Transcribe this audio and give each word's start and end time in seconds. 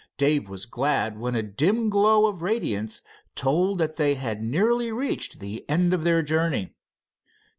Dave 0.17 0.49
was 0.49 0.65
glad 0.65 1.19
when 1.19 1.35
a 1.35 1.43
dim 1.43 1.87
glow 1.91 2.25
of 2.25 2.41
radiance 2.41 3.03
told 3.35 3.77
that 3.77 3.97
they 3.97 4.15
had 4.15 4.41
nearly 4.41 4.91
reached 4.91 5.37
the 5.37 5.63
end 5.69 5.93
of 5.93 6.03
their 6.03 6.23
journey. 6.23 6.73